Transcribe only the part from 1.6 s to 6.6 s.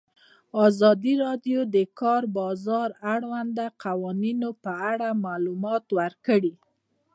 د د کار بازار د اړونده قوانینو په اړه معلومات ورکړي.